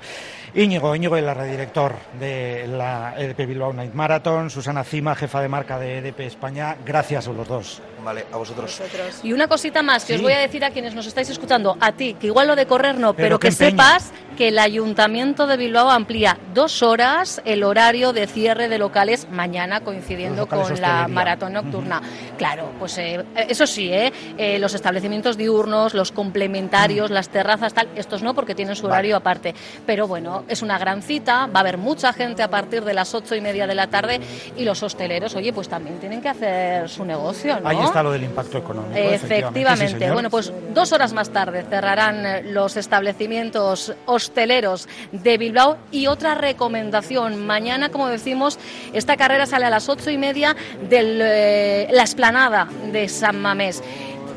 Íñigo, 0.56 0.96
Íñigo 0.96 1.16
el 1.16 1.34
redirector 1.34 1.94
de 2.20 2.68
la 2.68 3.14
EDP 3.18 3.48
Bilbao 3.48 3.74
Night 3.74 3.94
Marathon, 3.94 4.50
Susana 4.50 4.84
Cima, 4.84 5.16
jefa 5.16 5.42
de 5.42 5.48
marca 5.48 5.78
de 5.78 6.00
EDP 6.00 6.22
España, 6.22 6.78
gracias 6.84 7.28
a 7.28 7.32
los 7.32 7.48
dos. 7.48 7.82
Vale, 8.04 8.26
a 8.32 8.38
vosotros. 8.38 8.82
Y 9.24 9.34
una 9.34 9.48
cosita 9.48 9.84
más 9.84 10.06
que 10.06 10.16
os 10.16 10.22
voy 10.22 10.34
a 10.34 10.40
decir 10.40 10.66
a 10.66 10.72
quienes 10.72 10.96
nos 10.96 11.06
estáis 11.06 11.30
escuchando, 11.30 11.78
a 11.80 11.92
ti, 11.92 12.16
que 12.20 12.28
igual 12.28 12.48
lo 12.48 12.56
de 12.56 12.66
correr 12.66 12.98
no, 12.98 13.14
Pero 13.14 13.40
que 13.40 13.52
sepas 13.52 14.12
que 14.38 14.48
el 14.48 14.60
Ayuntamiento 14.60 15.46
de 15.46 15.58
Bilbao 15.58 15.90
amplía 15.90 16.38
dos 16.54 16.82
horas 16.82 17.42
el 17.46 17.64
horario 17.64 18.14
de 18.14 18.28
cierre 18.28 18.70
de 18.70 18.78
locales 18.78 19.28
mañana 19.30 19.82
coincidiendo 19.82 20.44
locales 20.44 20.68
con 20.72 20.82
la 20.82 21.08
maratón 21.08 21.54
nocturna. 21.54 22.02
Claro, 22.38 22.72
pues 22.80 22.98
eh, 22.98 23.24
eso 23.50 23.68
sí, 23.68 23.92
¿eh? 23.92 24.12
Eh, 24.38 24.58
los 24.58 24.74
establecimientos 24.74 25.38
diurnos, 25.38 25.94
los 25.94 26.12
complementarios, 26.12 27.12
las 27.12 27.30
terrazas, 27.30 27.74
tal, 27.74 27.90
estos 27.96 28.24
no 28.24 28.34
porque 28.34 28.56
tienen 28.56 28.76
su 28.76 28.84
Vale. 28.84 28.94
horario 28.94 29.18
aparte. 29.18 29.54
Pero 29.86 30.08
bueno, 30.08 30.44
es 30.48 30.62
una 30.62 30.78
gran 30.78 31.02
cita, 31.02 31.48
va 31.48 31.60
a 31.60 31.62
haber 31.62 31.78
mucha 31.78 32.14
gente 32.14 32.42
a 32.42 32.50
partir 32.50 32.84
de 32.84 32.94
las 32.94 33.14
ocho 33.14 33.36
y 33.36 33.42
media 33.42 33.68
de 33.68 33.76
la 33.76 33.88
tarde 33.88 34.22
y 34.58 34.64
los 34.64 34.82
hosteleros, 34.82 35.36
oye, 35.36 35.54
pues 35.54 35.70
también 35.70 36.00
tienen 36.00 36.22
que 36.22 36.30
hacer 36.30 36.90
su 36.90 37.06
negocio, 37.06 37.60
¿no? 37.60 37.70
Ahí 37.70 37.78
está 37.92 38.04
lo 38.04 38.12
del 38.12 38.24
impacto 38.24 38.58
económico. 38.58 38.96
Efectivamente. 38.96 39.94
Sí, 39.94 40.00
señor. 40.00 40.14
bueno, 40.14 40.30
pues 40.30 40.52
dos 40.74 40.92
horas 40.92 41.14
más 41.14 41.30
tarde 41.30 41.66
cerrarán 41.70 42.26
eh, 42.26 42.44
los 42.44 42.78
establecimientos 42.78 43.94
hosteleros 44.06 44.88
de 45.12 45.38
Bilbao. 45.38 45.78
Y 45.92 46.08
otra 46.08 46.36
recomendación, 46.36 47.46
mañana, 47.46 47.90
como 47.90 48.08
decimos, 48.08 48.58
esta 48.94 49.18
carrera 49.18 49.46
sale 49.46 49.66
a 49.66 49.70
las 49.70 49.90
ocho 49.90 50.10
y 50.10 50.18
media 50.18 50.56
de 50.90 51.88
la 51.92 52.04
esplanada 52.04 52.68
de 52.92 53.08
San 53.10 53.40
Mamés. 53.42 53.84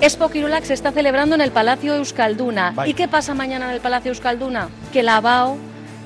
Expo 0.00 0.28
Kirolak 0.28 0.64
se 0.64 0.74
está 0.74 0.90
celebrando 0.90 1.34
en 1.34 1.40
el 1.40 1.52
Palacio 1.52 1.94
Euskalduna. 1.94 2.74
¿Y 2.84 2.94
qué 2.94 3.08
pasa 3.08 3.34
mañana 3.34 3.66
en 3.66 3.72
el 3.72 3.80
Palacio 3.80 4.10
Euskalduna? 4.10 4.68
Que 4.92 5.02
la 5.02 5.20
BAO 5.20 5.56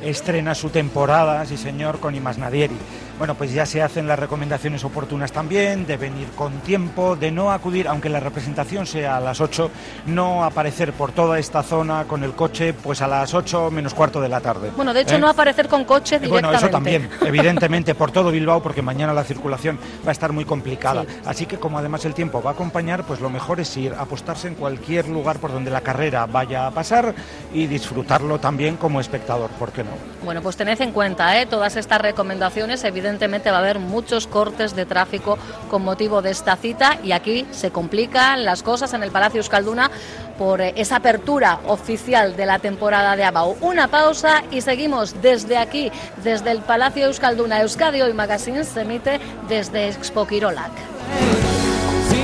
estrena 0.02 0.54
su 0.54 0.70
temporada, 0.70 1.44
sí 1.46 1.56
señor, 1.56 2.00
con 2.00 2.14
Imas 2.14 2.38
Nadieri. 2.38 2.76
Bueno, 3.18 3.34
pues 3.34 3.52
ya 3.52 3.66
se 3.66 3.82
hacen 3.82 4.06
las 4.06 4.16
recomendaciones 4.16 4.84
oportunas 4.84 5.32
también, 5.32 5.86
de 5.88 5.96
venir 5.96 6.28
con 6.36 6.52
tiempo, 6.60 7.16
de 7.16 7.32
no 7.32 7.50
acudir, 7.50 7.88
aunque 7.88 8.08
la 8.08 8.20
representación 8.20 8.86
sea 8.86 9.16
a 9.16 9.20
las 9.20 9.40
8, 9.40 9.70
no 10.06 10.44
aparecer 10.44 10.92
por 10.92 11.10
toda 11.10 11.36
esta 11.40 11.64
zona 11.64 12.04
con 12.04 12.22
el 12.22 12.34
coche 12.34 12.72
pues 12.74 13.02
a 13.02 13.08
las 13.08 13.34
8 13.34 13.72
menos 13.72 13.92
cuarto 13.92 14.20
de 14.20 14.28
la 14.28 14.40
tarde. 14.40 14.70
Bueno, 14.76 14.94
de 14.94 15.00
hecho, 15.00 15.16
¿Eh? 15.16 15.18
no 15.18 15.28
aparecer 15.28 15.66
con 15.66 15.84
coche 15.84 16.14
Eh, 16.16 16.20
directamente. 16.20 16.46
Bueno, 16.46 16.58
eso 16.58 16.70
también, 16.70 17.10
evidentemente, 17.26 17.96
por 17.96 18.12
todo 18.12 18.30
Bilbao, 18.30 18.62
porque 18.62 18.82
mañana 18.82 19.12
la 19.12 19.24
circulación 19.24 19.80
va 20.06 20.10
a 20.10 20.12
estar 20.12 20.30
muy 20.32 20.44
complicada. 20.44 21.02
Sí. 21.02 21.08
Así 21.26 21.46
que 21.46 21.58
como 21.58 21.76
además 21.76 22.04
el 22.04 22.14
tiempo 22.14 22.40
va 22.40 22.50
a 22.50 22.52
acompañar, 22.52 23.02
pues 23.02 23.20
lo 23.20 23.30
mejor 23.30 23.58
es 23.58 23.76
ir, 23.76 23.94
apostarse 23.98 24.46
en 24.46 24.54
cualquier 24.54 25.08
lugar 25.08 25.40
por 25.40 25.50
donde 25.52 25.72
la 25.72 25.80
carrera 25.80 26.24
vaya 26.26 26.68
a 26.68 26.70
pasar 26.70 27.12
y 27.52 27.66
disfrutarlo 27.66 28.38
también 28.38 28.76
como 28.76 29.00
espectador, 29.00 29.50
¿por 29.58 29.72
qué 29.72 29.82
no? 29.82 29.90
Bueno, 30.24 30.40
pues 30.40 30.56
tened 30.56 30.80
en 30.80 30.92
cuenta 30.92 31.40
¿eh? 31.40 31.46
todas 31.46 31.74
estas 31.74 32.00
recomendaciones. 32.00 32.84
Evidentemente 32.84 33.07
va 33.50 33.56
a 33.56 33.60
haber 33.60 33.78
muchos 33.78 34.26
cortes 34.26 34.74
de 34.74 34.86
tráfico 34.86 35.38
con 35.70 35.82
motivo 35.82 36.22
de 36.22 36.30
esta 36.30 36.56
cita 36.56 36.98
y 37.02 37.12
aquí 37.12 37.46
se 37.50 37.70
complican 37.70 38.44
las 38.44 38.62
cosas 38.62 38.92
en 38.94 39.02
el 39.02 39.10
Palacio 39.10 39.38
Euskalduna 39.38 39.90
por 40.38 40.60
eh, 40.60 40.72
esa 40.76 40.96
apertura 40.96 41.60
oficial 41.66 42.36
de 42.36 42.46
la 42.46 42.58
temporada 42.58 43.16
de 43.16 43.24
Abau. 43.24 43.56
Una 43.60 43.88
pausa 43.88 44.42
y 44.50 44.60
seguimos 44.60 45.20
desde 45.22 45.56
aquí, 45.56 45.90
desde 46.22 46.50
el 46.50 46.60
Palacio 46.60 47.06
Euskalduna. 47.06 47.60
Euskadi 47.60 48.02
Hoy 48.02 48.12
Magazine 48.12 48.64
se 48.64 48.82
emite 48.82 49.20
desde 49.48 49.88
Expo 49.88 50.26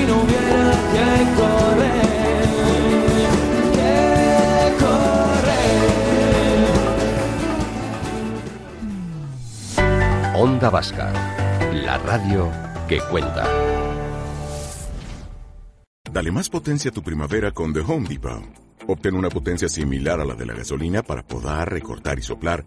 no 0.07 1.54
Onda 10.37 10.69
Vasca, 10.69 11.13
la 11.73 11.97
radio 11.99 12.51
que 12.89 12.99
cuenta. 13.09 13.49
Dale 16.11 16.33
más 16.33 16.51
potencia 16.51 16.91
a 16.91 16.93
tu 16.93 17.05
primavera 17.05 17.53
con 17.53 17.73
The 17.73 17.81
Home 17.81 18.09
Depot. 18.09 18.43
Obtén 18.89 19.15
una 19.15 19.29
potencia 19.29 19.69
similar 19.69 20.21
a 20.21 20.25
la 20.25 20.35
de 20.35 20.45
la 20.45 20.55
gasolina 20.55 21.05
para 21.05 21.23
podar, 21.23 21.71
recortar 21.71 22.19
y 22.19 22.23
soplar 22.23 22.67